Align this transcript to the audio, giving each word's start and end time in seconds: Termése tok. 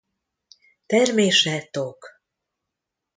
Termése 0.85 1.67
tok. 1.71 2.21